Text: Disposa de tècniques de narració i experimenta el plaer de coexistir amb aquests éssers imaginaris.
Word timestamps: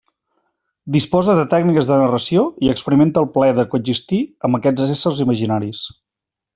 Disposa 0.95 1.35
de 1.39 1.43
tècniques 1.51 1.91
de 1.91 1.99
narració 2.05 2.47
i 2.69 2.73
experimenta 2.75 3.23
el 3.25 3.31
plaer 3.37 3.57
de 3.61 3.69
coexistir 3.75 4.23
amb 4.49 4.63
aquests 4.63 4.99
éssers 4.99 5.25
imaginaris. 5.29 5.89